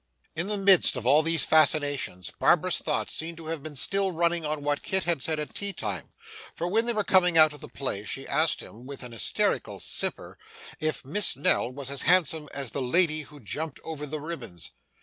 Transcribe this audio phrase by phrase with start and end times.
[0.35, 4.43] In the midst of all these fascinations, Barbara's thoughts seemed to have been still running
[4.43, 6.09] on what Kit had said at tea time;
[6.55, 9.79] for, when they were coming out of the play, she asked him, with an hysterical
[9.79, 10.39] simper,
[10.79, 14.71] if Miss Nell was as handsome as the lady who jumped over the ribbons.